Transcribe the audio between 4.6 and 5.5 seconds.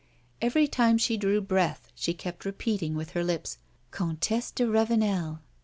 Ravenel."